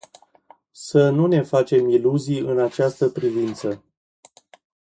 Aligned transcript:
Să 0.71 1.09
nu 1.09 1.27
ne 1.27 1.41
facem 1.41 1.89
iluzii 1.89 2.39
în 2.39 2.59
această 2.59 3.09
privință. 3.09 3.83